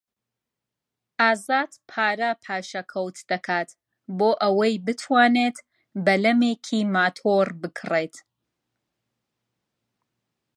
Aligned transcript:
ئازاد 1.21 1.71
پارە 1.89 2.31
پاشەکەوت 2.43 3.17
دەکات 3.31 3.69
بۆ 4.17 4.29
ئەوەی 4.41 4.75
بتوانێت 4.85 5.57
بەلەمێکی 6.05 6.79
ماتۆڕ 6.95 7.47
بکڕێت. 7.61 8.15